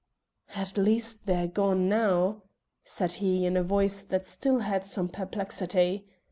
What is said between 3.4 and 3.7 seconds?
in a